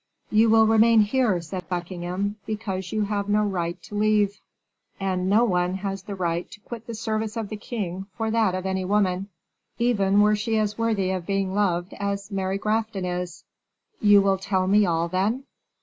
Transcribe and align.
"You 0.31 0.49
will 0.49 0.65
remain 0.65 1.01
here," 1.01 1.39
said 1.41 1.69
Buckingham, 1.69 2.37
"because 2.47 2.91
you 2.91 3.03
have 3.03 3.29
no 3.29 3.43
right 3.43 3.79
to 3.83 3.93
leave; 3.93 4.41
and 4.99 5.29
no 5.29 5.43
one 5.43 5.75
has 5.75 6.01
the 6.01 6.15
right 6.15 6.49
to 6.49 6.59
quit 6.61 6.87
the 6.87 6.95
service 6.95 7.37
of 7.37 7.49
the 7.49 7.55
king 7.55 8.07
for 8.17 8.31
that 8.31 8.55
of 8.55 8.65
any 8.65 8.83
woman, 8.83 9.29
even 9.77 10.21
were 10.21 10.35
she 10.35 10.57
as 10.57 10.75
worthy 10.75 11.11
of 11.11 11.27
being 11.27 11.53
loved 11.53 11.93
as 11.99 12.31
Mary 12.31 12.57
Grafton 12.57 13.05
is." 13.05 13.43
"You 13.99 14.23
will 14.23 14.39
tell 14.39 14.65
me 14.65 14.87
all, 14.87 15.07
then?" 15.07 15.43